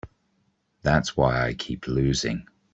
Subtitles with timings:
[0.81, 2.47] That's why I keep losing.